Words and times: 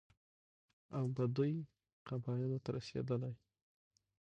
او 0.97 1.05
بدوي 1.15 1.53
قبايلو 2.07 2.57
ته 2.63 2.69
رسېدلى، 2.77 3.31